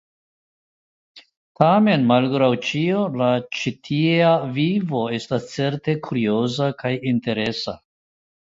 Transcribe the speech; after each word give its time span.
Tamen, 1.59 2.07
malgraŭ 2.11 2.47
ĉio, 2.69 3.03
la 3.21 3.29
ĉitiea 3.59 4.33
vivo 4.57 5.05
estas 5.21 5.47
certe 5.55 5.99
kurioza 6.09 6.73
kaj 6.83 6.97
interesa. 7.15 7.81